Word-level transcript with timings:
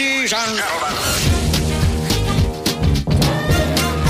Ladies 0.00 0.32
and 0.32 0.56
gentlemen. 0.58 0.94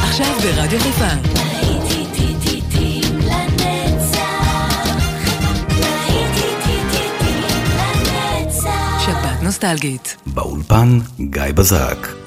עכשיו 0.03 0.35
ברדיו 0.43 0.81
חיפה. 0.81 1.41
נוסטלגית. 9.43 10.17
באולפן 10.27 10.99
גיא 11.21 11.43
בזק. 11.55 12.20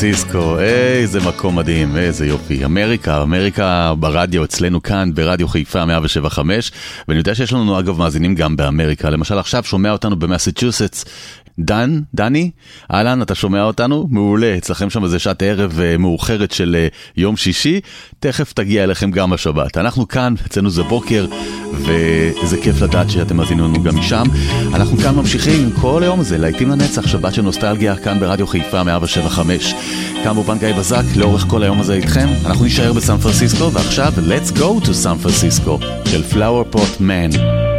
פרנסיסקו, 0.00 0.58
איזה 0.60 1.20
מקום 1.20 1.56
מדהים, 1.58 1.96
איזה 1.96 2.26
יופי. 2.26 2.64
אמריקה, 2.64 3.22
אמריקה 3.22 3.94
ברדיו 3.98 4.44
אצלנו 4.44 4.82
כאן, 4.82 5.10
ברדיו 5.14 5.48
חיפה 5.48 5.84
175, 5.84 6.72
ואני 7.08 7.18
יודע 7.18 7.34
שיש 7.34 7.52
לנו 7.52 7.78
אגב 7.78 7.98
מאזינים 7.98 8.34
גם 8.34 8.56
באמריקה. 8.56 9.10
למשל 9.10 9.38
עכשיו 9.38 9.64
שומע 9.64 9.92
אותנו 9.92 10.16
במסצ'וסטס. 10.16 11.04
דן, 11.58 12.00
דני, 12.14 12.50
אהלן, 12.92 13.22
אתה 13.22 13.34
שומע 13.34 13.62
אותנו? 13.62 14.06
מעולה, 14.10 14.56
אצלכם 14.58 14.90
שם 14.90 15.04
איזה 15.04 15.18
שעת 15.18 15.42
ערב 15.42 15.80
אה, 15.80 15.98
מאוחרת 15.98 16.52
של 16.52 16.76
אה, 16.78 16.88
יום 17.16 17.36
שישי, 17.36 17.80
תכף 18.20 18.52
תגיע 18.52 18.84
אליכם 18.84 19.10
גם 19.10 19.32
השבת. 19.32 19.78
אנחנו 19.78 20.08
כאן, 20.08 20.34
אצלנו 20.46 20.70
זה 20.70 20.82
בוקר, 20.82 21.26
וזה 21.72 22.56
כיף 22.62 22.82
לדעת 22.82 23.10
שאתם 23.10 23.36
מאזינים 23.36 23.64
לנו 23.64 23.82
גם 23.82 23.96
משם. 23.96 24.24
אנחנו 24.74 24.96
כאן 24.96 25.14
ממשיכים 25.14 25.64
עם 25.64 25.70
כל 25.80 26.02
היום 26.02 26.20
הזה, 26.20 26.38
להיטים 26.38 26.70
לנצח, 26.70 27.06
שבת 27.06 27.34
של 27.34 27.42
נוסטלגיה, 27.42 27.96
כאן 27.96 28.20
ברדיו 28.20 28.46
חיפה 28.46 28.82
175. 28.82 29.74
כאן 30.24 30.34
באופן 30.34 30.58
גיא 30.58 30.72
בזק, 30.72 31.04
לאורך 31.16 31.44
כל 31.48 31.62
היום 31.62 31.80
הזה 31.80 31.94
איתכם. 31.94 32.28
אנחנו 32.46 32.64
נישאר 32.64 32.92
בסן 32.92 33.16
פרנסיסקו, 33.16 33.72
ועכשיו, 33.72 34.12
let's 34.16 34.56
go 34.56 34.86
to 34.86 34.92
סן 34.92 35.18
פרנסיסקו, 35.18 35.78
של 36.04 36.22
Flower 36.32 36.74
Pot 36.76 37.00
Man. 37.00 37.75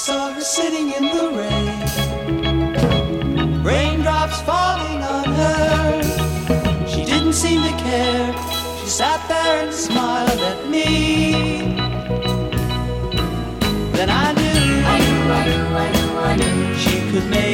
saw 0.00 0.32
her 0.32 0.40
sitting 0.40 0.92
in 0.92 1.04
the 1.14 1.28
rain. 1.38 1.78
Raindrops 3.62 4.40
falling 4.40 5.02
on 5.02 5.26
her. 5.40 6.02
She 6.88 7.04
didn't 7.04 7.34
seem 7.34 7.62
to 7.62 7.72
care. 7.84 8.32
She 8.80 8.88
sat 8.88 9.20
there 9.28 9.64
and 9.64 9.74
smiled 9.74 10.40
at 10.52 10.70
me. 10.70 10.86
Then 13.92 14.08
I 14.08 14.32
knew, 14.38 14.84
I 14.94 14.96
knew, 15.04 15.22
I 15.38 15.40
knew, 15.46 15.64
I 15.84 15.86
knew, 15.92 16.10
I 16.18 16.36
knew 16.36 16.74
she 16.76 16.96
could 17.10 17.28
make. 17.28 17.49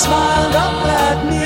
smiled 0.00 0.54
up 0.54 0.86
at 0.86 1.26
me. 1.28 1.39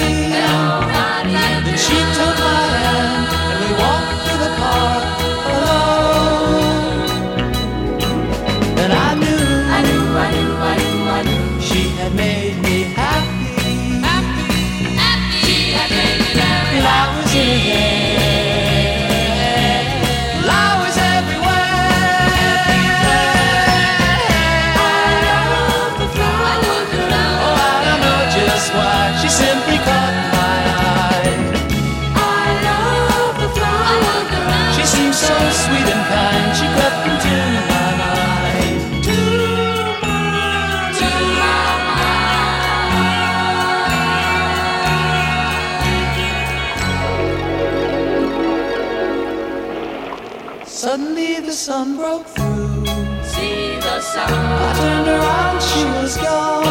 sun 51.64 51.96
broke 51.96 52.26
through. 52.26 52.84
See 53.24 53.78
the 53.80 53.98
sun. 54.02 54.30
I 54.30 54.74
turned 54.76 55.08
around, 55.08 55.62
she 55.62 55.84
was 55.96 56.14
gone. 56.18 56.63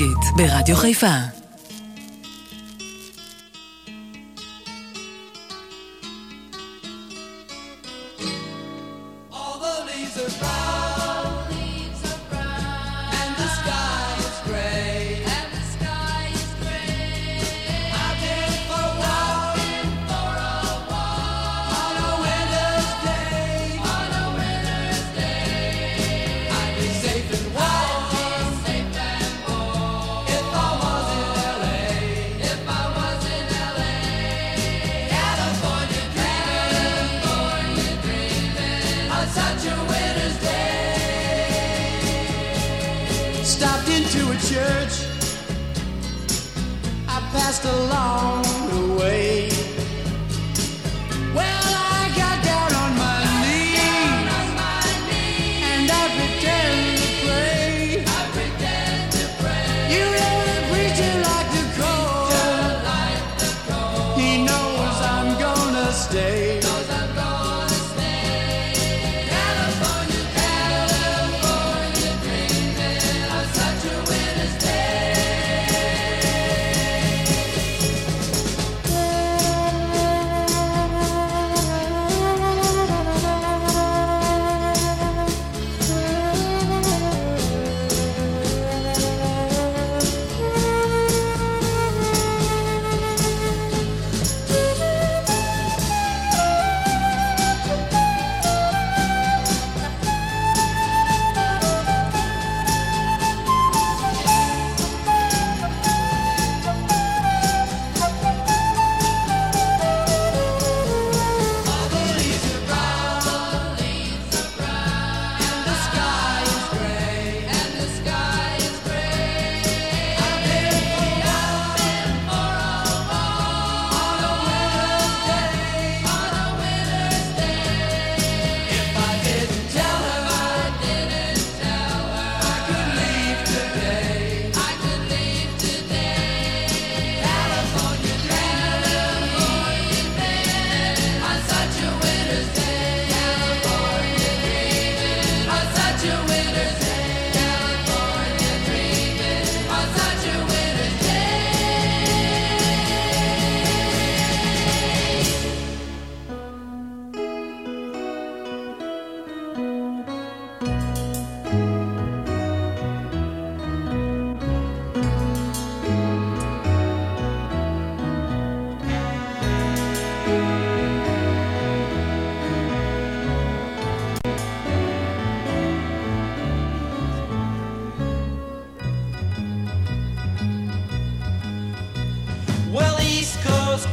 נוסטלגית, 0.00 0.36
ברדיו 0.36 0.76
חיפה. 0.76 1.39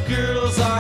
Girls 0.08 0.60
are 0.60 0.77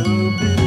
girls. 0.00 0.61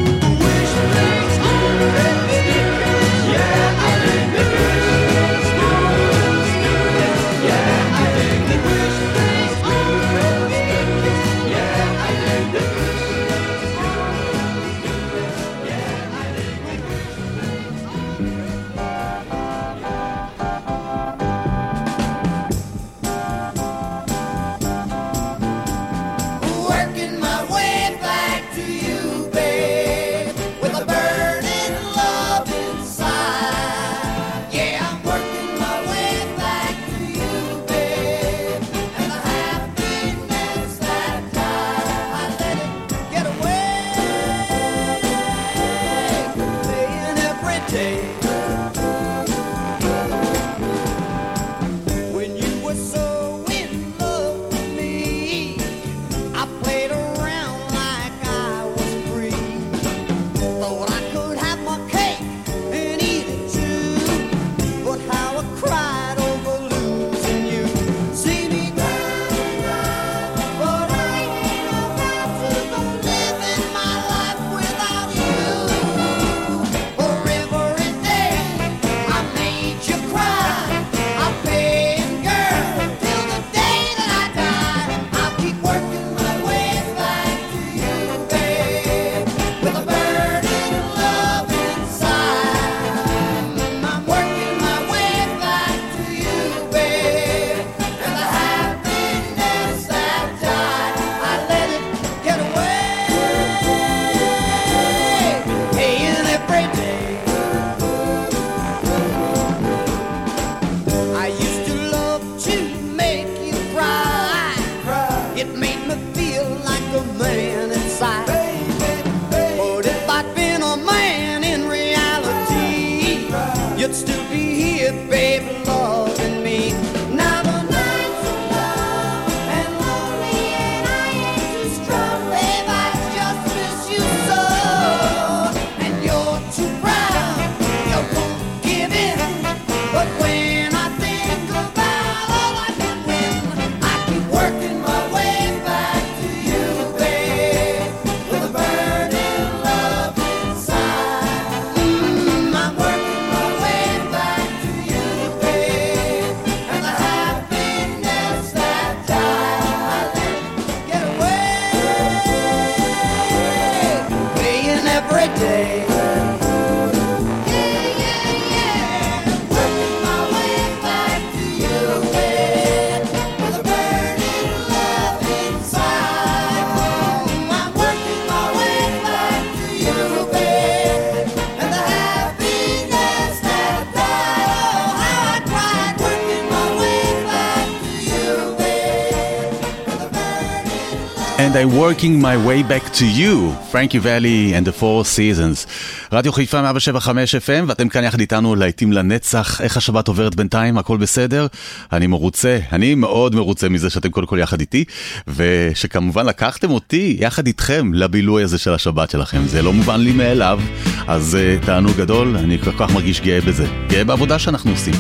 I'm 191.66 191.76
working 191.88 192.22
my 192.22 192.38
way 192.50 192.62
back 192.62 192.86
to 193.00 193.06
you, 193.20 193.34
Frankie 193.72 193.98
Valley 193.98 194.54
and 194.54 194.68
the 194.68 194.72
Four 194.82 195.04
Seasons. 195.04 195.68
רדיו 196.12 196.34
חיפה 196.34 196.62
175 196.62 197.36
FM, 197.36 197.64
ואתם 197.68 197.90
כאן 197.90 198.04
יחד 198.04 198.20
איתנו 198.20 198.56
להיטים 198.56 198.94
לנצח. 198.94 199.62
איך 199.62 199.78
השבת 199.78 200.08
עוברת 200.08 200.36
בינתיים? 200.36 200.78
הכל 200.78 200.98
בסדר? 200.98 201.48
אני 201.94 202.08
מרוצה, 202.08 202.60
אני 202.72 202.96
מאוד 202.96 203.36
מרוצה 203.36 203.70
מזה 203.70 203.90
שאתם 203.90 204.10
קודם 204.10 204.28
כל 204.28 204.38
יחד 204.40 204.60
איתי, 204.60 204.84
ושכמובן 205.28 206.26
לקחתם 206.26 206.72
אותי 206.72 207.18
יחד 207.20 207.48
איתכם 207.48 207.94
לבילוי 207.94 208.44
הזה 208.44 208.58
של 208.58 208.74
השבת 208.74 209.10
שלכם. 209.10 209.42
זה 209.48 209.62
לא 209.62 209.74
מובן 209.74 210.00
לי 210.00 210.12
מאליו, 210.12 210.60
אז 211.08 211.38
uh, 211.62 211.66
תענוג 211.66 211.98
גדול, 211.98 212.38
אני 212.38 212.58
כל 212.58 212.72
כך 212.80 212.94
מרגיש 212.94 213.22
גאה 213.22 213.42
בזה. 213.42 213.68
גאה 213.90 214.04
בעבודה 214.04 214.40
שאנחנו 214.40 214.72
עושים. 214.72 214.94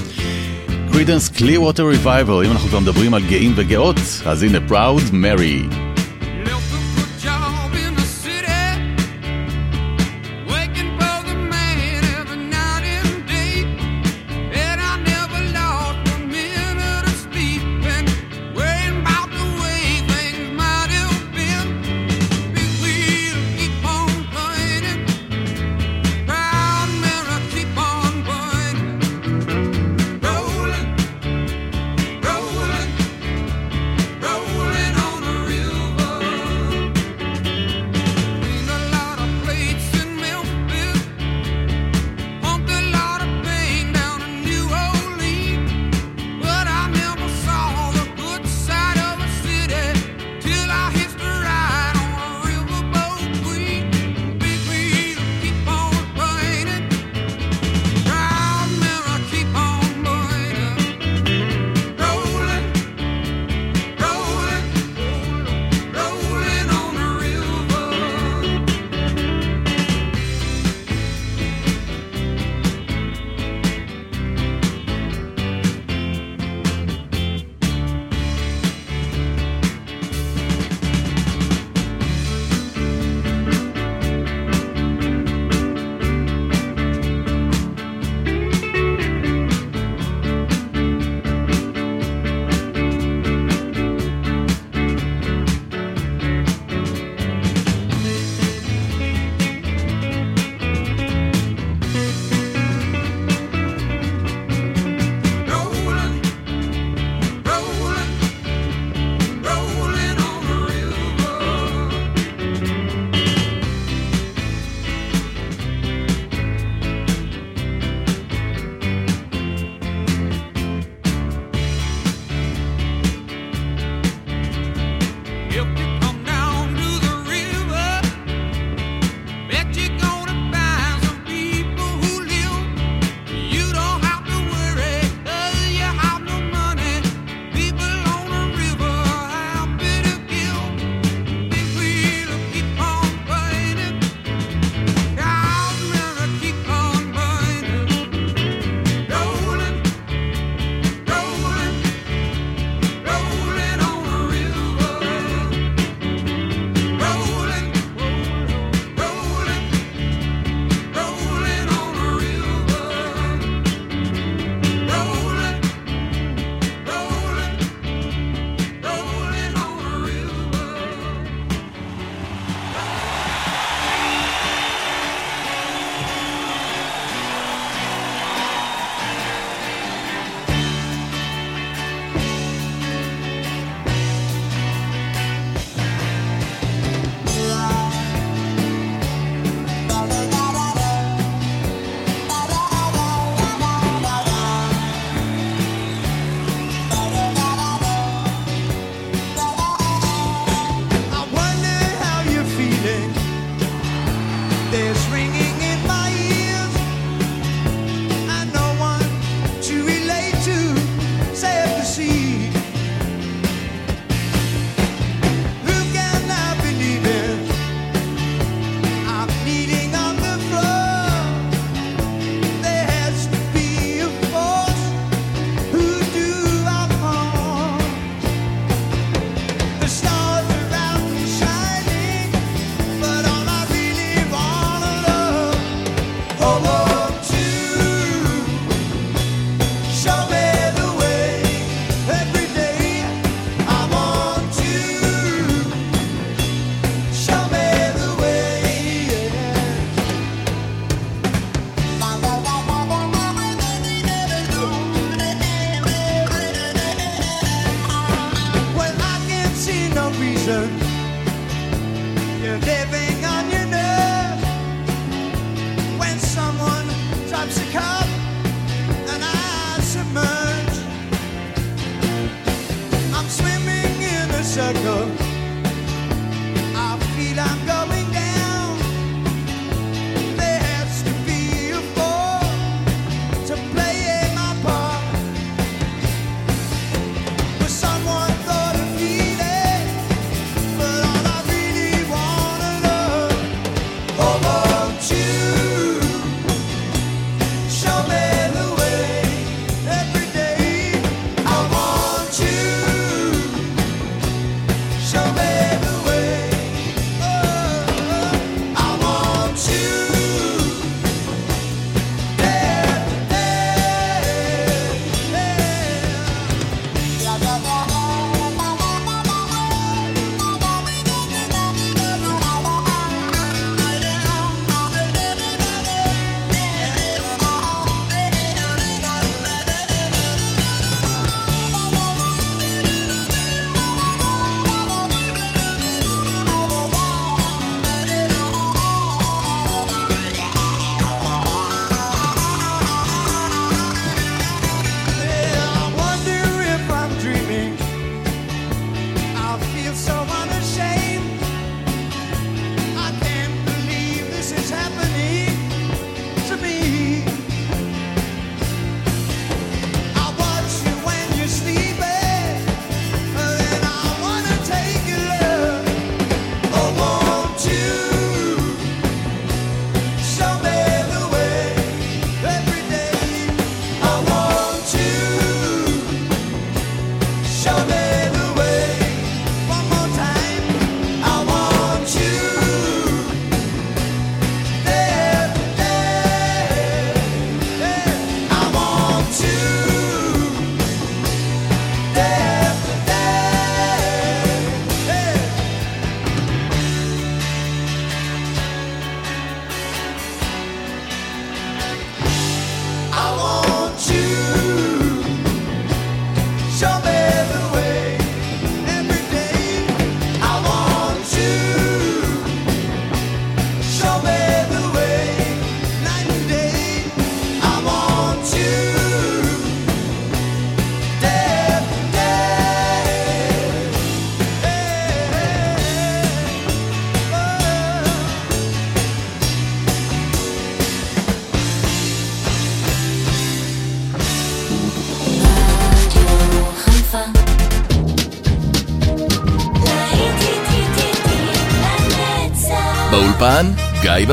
קרידנס 0.91 1.29
Clearwater 1.29 2.05
Revival, 2.05 2.45
אם 2.45 2.51
אנחנו 2.51 2.69
כבר 2.69 2.79
מדברים 2.79 3.13
על 3.13 3.23
גאים 3.23 3.53
וגאות, 3.55 3.99
אז 4.25 4.43
הנה 4.43 4.57
Proud 4.69 5.11
Mary. 5.11 5.84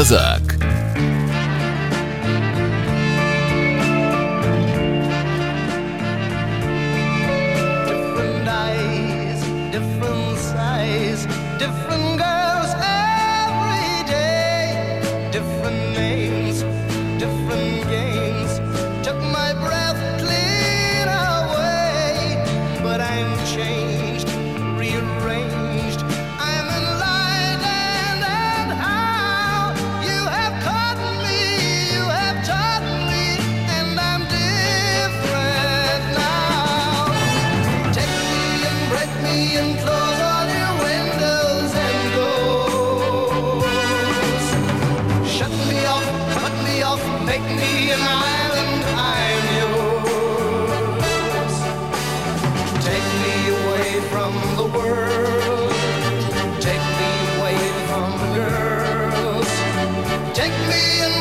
назад. 0.03 0.41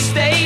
goes, 0.00 0.39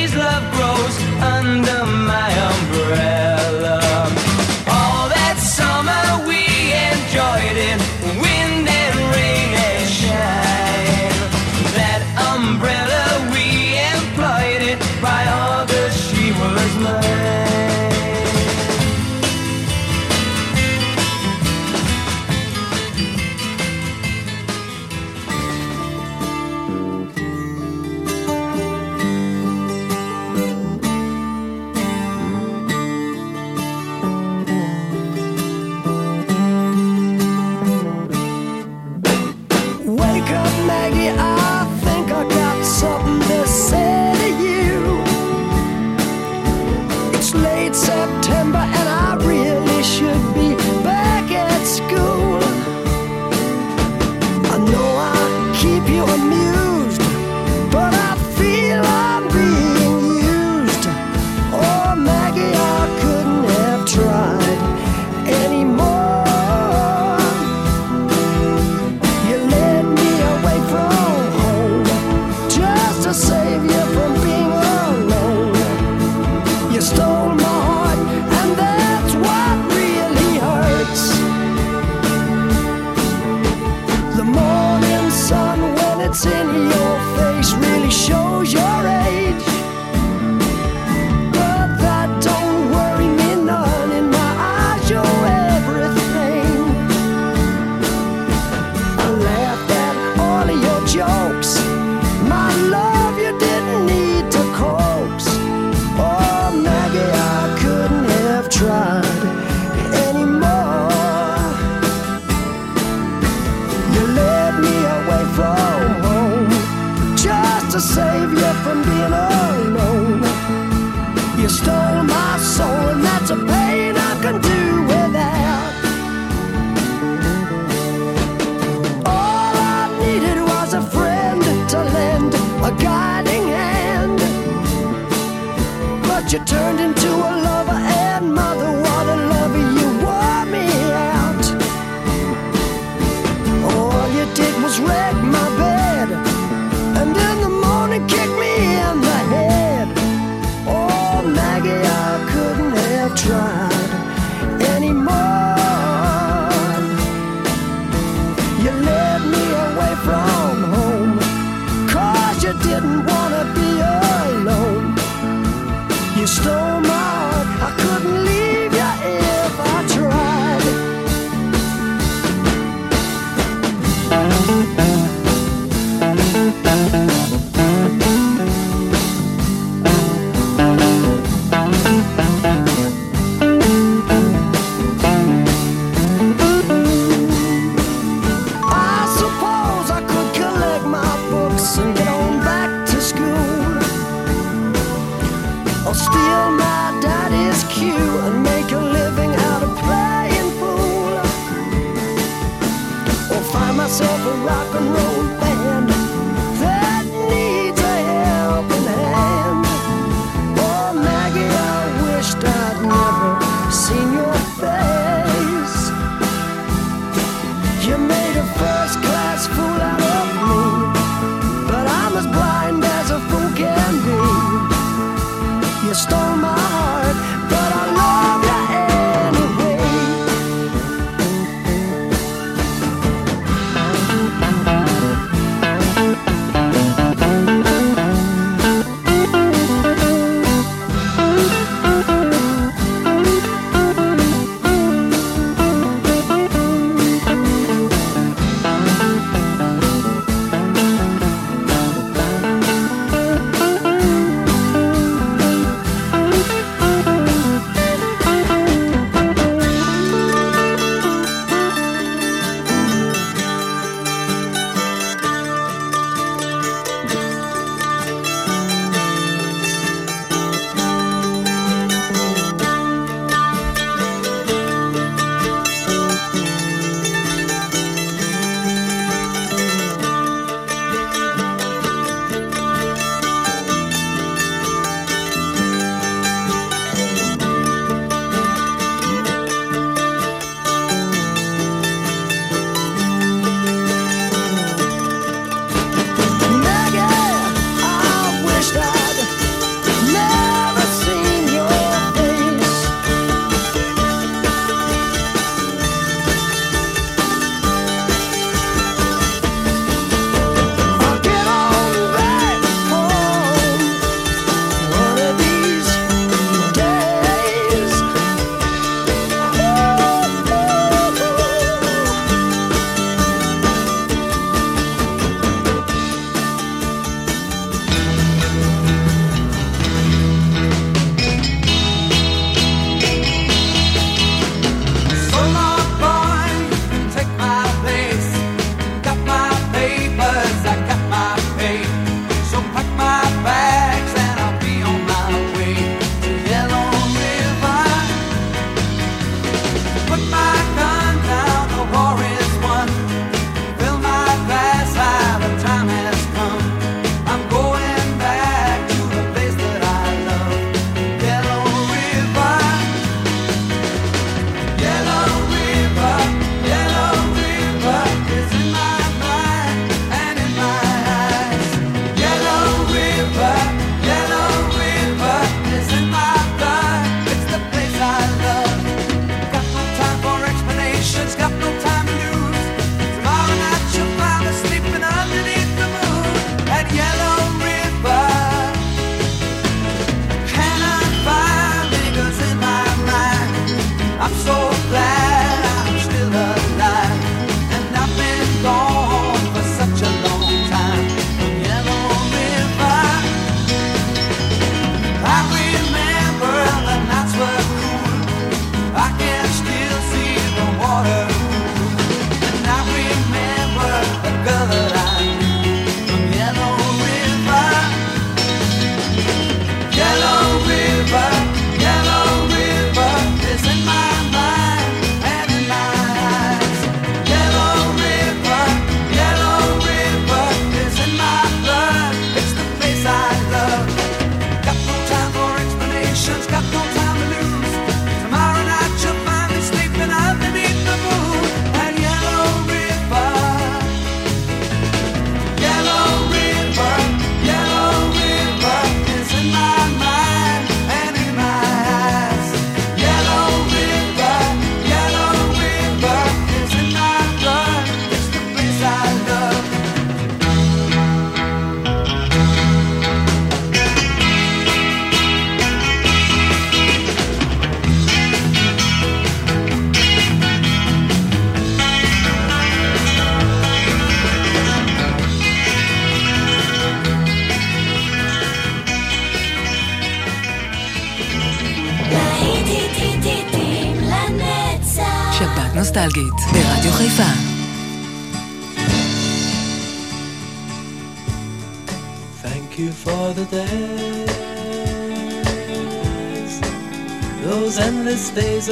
save 117.79 118.31
you 118.31 118.53
from 118.63 118.81
being 118.83 119.13
alone. 119.13 119.34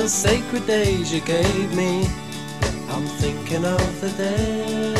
Those 0.04 0.12
sacred 0.12 0.68
days 0.68 1.14
you 1.14 1.22
gave 1.22 1.74
me. 1.74 2.06
I'm 2.90 3.06
thinking 3.24 3.64
of 3.64 4.02
the 4.02 4.10
days. 4.10 5.00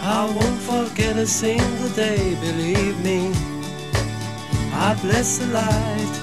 I 0.00 0.24
won't 0.34 0.60
forget 0.62 1.16
a 1.16 1.26
single 1.26 1.90
day, 1.90 2.36
believe 2.36 2.98
me. 3.04 3.34
I 4.72 4.94
bless 5.02 5.38
the 5.40 5.48
light, 5.48 6.14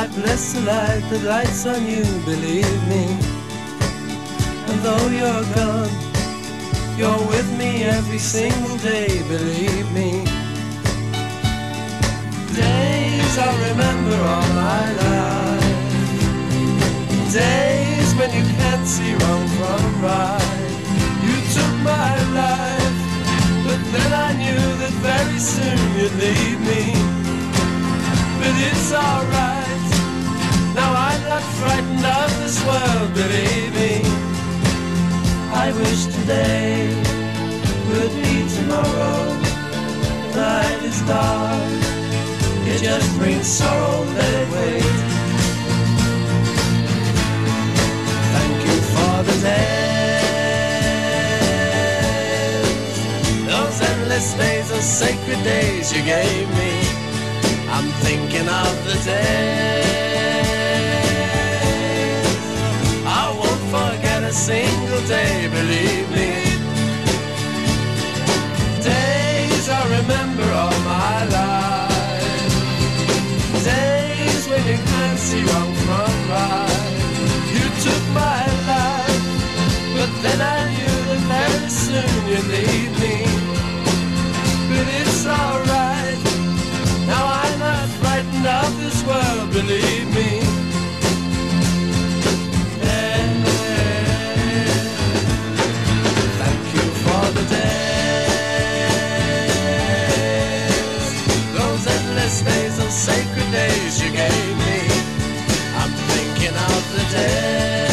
I 0.00 0.06
bless 0.14 0.54
the 0.54 0.62
light 0.62 1.04
that 1.10 1.24
lights 1.24 1.66
on 1.66 1.84
you, 1.84 2.04
believe 2.24 2.82
me. 2.88 3.04
And 4.68 4.80
though 4.80 5.08
you're 5.08 5.46
gone, 5.60 5.94
you're 6.96 7.26
with 7.28 7.50
me 7.58 7.84
every 7.84 8.18
single 8.18 8.78
day, 8.78 9.22
believe 9.28 9.92
me. 9.92 10.29
Remember 13.70 14.16
all 14.16 14.48
my 14.66 14.84
life. 15.04 15.78
Days 17.32 18.10
when 18.18 18.30
you 18.38 18.44
can't 18.58 18.86
see 18.86 19.12
wrong 19.20 19.46
from 19.56 19.82
right. 20.02 20.72
You 21.26 21.36
took 21.54 21.74
my 21.94 22.14
life, 22.40 22.98
but 23.66 23.80
then 23.94 24.10
I 24.28 24.30
knew 24.40 24.62
that 24.80 24.94
very 25.10 25.38
soon 25.38 25.80
you'd 25.98 26.16
leave 26.26 26.60
me. 26.70 26.82
But 28.40 28.54
it's 28.68 28.90
alright. 28.92 29.86
Now 30.74 30.90
I'm 31.08 31.22
not 31.32 31.44
frightened 31.60 32.06
of 32.20 32.30
this 32.42 32.58
world, 32.66 33.08
believe 33.14 33.72
me. 33.82 33.94
I 35.64 35.66
wish 35.80 36.02
today 36.16 36.88
would 37.88 38.14
be 38.22 38.34
tomorrow. 38.56 39.20
Night 40.34 40.80
is 40.90 41.00
dark, 41.02 41.99
it 42.70 42.82
just 42.82 43.18
brings 43.18 43.46
sorrow, 43.46 44.04
it 44.04 44.48
wait. 44.54 44.82
Thank 48.34 48.58
you 48.68 48.78
for 48.94 49.14
the 49.28 49.36
days, 49.42 49.70
those 53.46 53.80
endless 53.90 54.34
days, 54.34 54.68
those 54.70 54.84
sacred 54.84 55.42
days 55.42 55.92
you 55.94 56.02
gave 56.04 56.48
me. 56.60 56.72
I'm 57.74 57.88
thinking 58.06 58.48
of 58.48 58.74
the 58.88 58.96
days. 59.04 59.90
I 63.06 63.24
won't 63.38 63.64
forget 63.74 64.22
a 64.22 64.32
single 64.32 65.02
day, 65.08 65.48
believe 65.58 66.08
me. 66.18 66.30
Days 68.82 69.68
I 69.68 69.82
remember 69.98 70.46
all 70.52 70.79
You 74.70 75.42
wrong 75.42 75.74
from 75.74 76.12
right. 76.30 76.90
You 77.54 77.66
took 77.84 78.04
my 78.14 78.44
life, 78.70 79.26
but 79.94 80.10
then 80.22 80.40
I 80.40 80.70
knew 80.70 80.96
that 81.08 81.20
very 81.32 81.68
soon 81.68 82.28
you'd 82.28 82.46
leave 82.46 83.00
me. 83.00 83.29
Days. 106.96 107.90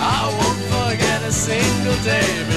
I 0.00 0.28
won't 0.38 0.62
forget 0.74 1.22
a 1.22 1.32
single 1.32 1.96
day, 2.04 2.51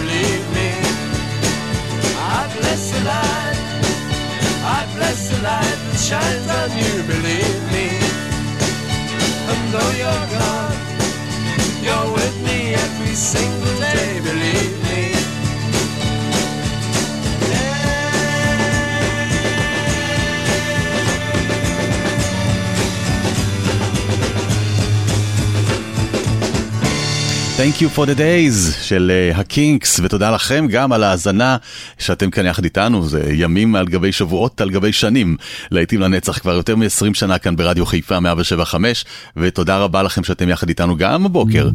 Thank 27.65 27.81
you 27.81 27.97
for 27.97 28.05
the 28.05 28.17
days 28.17 28.83
של 28.83 29.11
אה, 29.13 29.39
הקינקס, 29.39 29.99
ותודה 30.03 30.31
לכם 30.31 30.67
גם 30.69 30.91
על 30.91 31.03
ההאזנה 31.03 31.57
שאתם 31.97 32.29
כאן 32.29 32.45
יחד 32.45 32.63
איתנו, 32.63 33.07
זה 33.07 33.23
ימים 33.33 33.75
על 33.75 33.85
גבי 33.87 34.11
שבועות 34.11 34.61
על 34.61 34.69
גבי 34.69 34.91
שנים, 34.93 35.37
להיטים 35.71 35.99
לנצח 35.99 36.39
כבר 36.39 36.53
יותר 36.53 36.75
מ-20 36.75 37.13
שנה 37.13 37.37
כאן 37.37 37.55
ברדיו 37.55 37.85
חיפה 37.85 38.19
175, 38.19 39.05
ותודה 39.37 39.77
רבה 39.77 40.03
לכם 40.03 40.23
שאתם 40.23 40.49
יחד 40.49 40.69
איתנו 40.69 40.97
גם 40.97 41.25
הבוקר. 41.25 41.69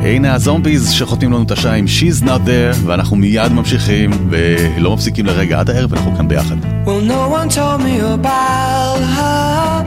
הנה 0.00 0.34
הזומביז 0.34 0.90
שחותמים 0.90 1.32
לנו 1.32 1.42
את 1.42 1.50
השעה 1.50 1.74
עם 1.74 1.84
She's 1.84 2.24
Not 2.24 2.46
There, 2.46 2.86
ואנחנו 2.86 3.16
מיד 3.16 3.52
ממשיכים, 3.52 4.10
ולא 4.30 4.94
מפסיקים 4.94 5.26
לרגע 5.26 5.60
עד 5.60 5.70
הערב, 5.70 5.94
אנחנו 5.94 6.16
כאן 6.16 6.28
ביחד. 6.28 6.56
Well, 6.84 7.08
no 7.08 7.28
one 7.38 7.48
told 7.48 7.80
me 7.82 8.00
about 8.00 9.00
her, 9.16 9.84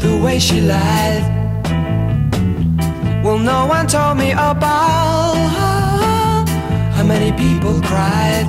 the 0.00 0.24
way 0.24 0.38
she 0.40 0.60
lied. 0.60 1.43
No 3.38 3.66
one 3.66 3.86
told 3.86 4.16
me 4.16 4.30
about 4.32 5.34
her, 5.34 6.44
how 6.92 7.04
many 7.04 7.32
people 7.32 7.80
cried. 7.80 8.46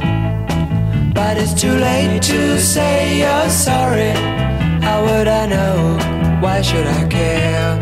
But 1.14 1.38
it's 1.38 1.54
too 1.60 1.74
late 1.74 2.22
to 2.24 2.60
say 2.60 3.20
you're 3.20 3.50
sorry. 3.50 4.12
How 4.82 5.04
would 5.04 5.28
I 5.28 5.48
know? 5.48 5.98
Why 6.40 6.62
should 6.62 6.86
I 6.86 7.08
care? 7.08 7.80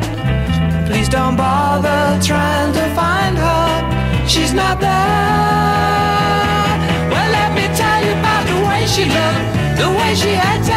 Please 0.88 1.10
don't 1.10 1.36
bother 1.36 2.20
trying 2.22 2.72
to 2.74 2.86
find 2.95 3.38
her. 3.38 4.28
She's 4.28 4.54
not 4.54 4.80
there. 4.80 4.89
Well, 7.12 7.30
let 7.39 7.54
me 7.54 7.66
tell 7.76 7.99
you 8.06 8.14
about 8.20 8.43
the 8.47 8.60
way 8.68 8.86
she 8.88 9.06
looked, 9.18 9.45
the 9.82 9.89
way 9.99 10.16
she 10.16 10.32
acted, 10.34 10.72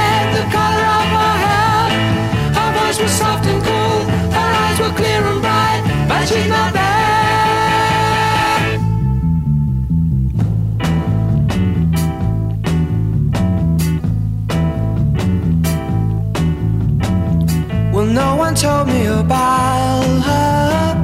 told 18.57 18.89
me 18.89 19.05
about 19.05 20.23
her. 20.29 20.95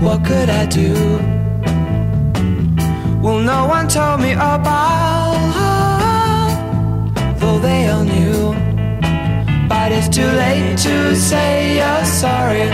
What 0.00 0.24
could 0.24 0.48
I 0.48 0.66
do? 0.66 0.94
Well, 3.20 3.40
no 3.40 3.66
one 3.66 3.88
told 3.88 4.20
me 4.20 4.32
about 4.34 5.34
her, 5.58 7.34
though 7.40 7.58
they 7.58 7.88
all 7.88 8.04
knew. 8.04 8.54
But 9.68 9.90
it's 9.90 10.08
too 10.08 10.30
late 10.44 10.78
to 10.78 11.16
say 11.16 11.78
you're 11.78 12.04
sorry. 12.04 12.68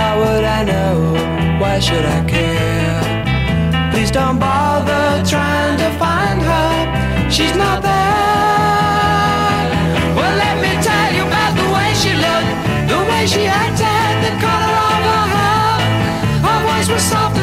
How 0.00 0.18
would 0.20 0.44
I 0.44 0.64
know? 0.64 1.60
Why 1.60 1.80
should 1.80 2.06
I 2.06 2.24
care? 2.24 3.90
Please 3.92 4.10
don't 4.10 4.38
bother 4.38 5.22
trying 5.26 5.76
to 5.76 5.90
find 5.98 6.40
her. 6.40 7.30
She's 7.30 7.56
not 7.56 7.82
there. 7.82 8.81
The 13.22 13.28
way 13.28 13.42
she 13.42 13.46
acted, 13.46 14.14
the 14.24 14.32
color 14.40 14.74
of 14.90 15.00
her 15.08 15.24
hair. 15.34 15.78
Her 16.42 16.58
voice 16.66 16.88
was 16.88 17.02
soft 17.02 17.41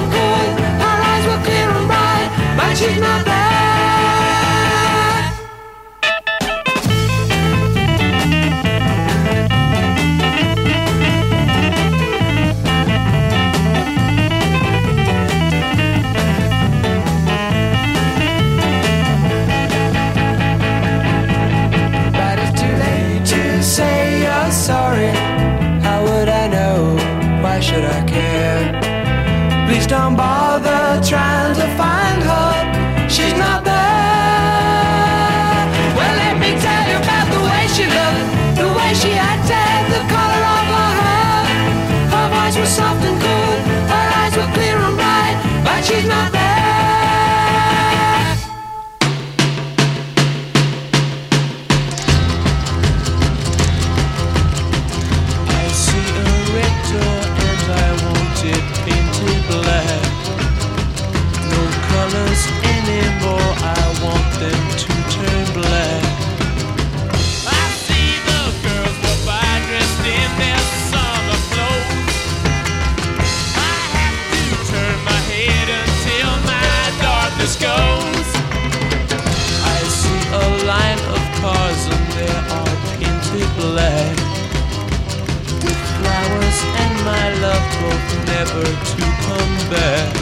never 88.54 88.64
to 88.64 89.02
come 89.22 89.70
back. 89.70 90.19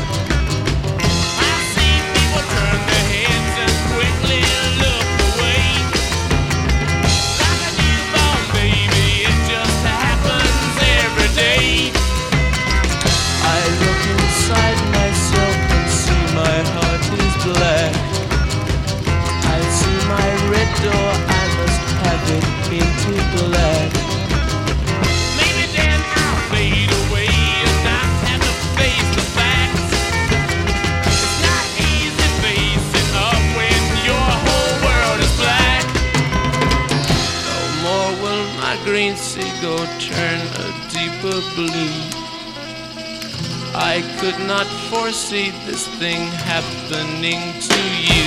could 44.20 44.40
not 44.48 44.66
foresee 44.90 45.52
this 45.68 45.88
thing 46.00 46.28
happening 46.32 47.54
to 47.62 47.78
you. 48.02 48.27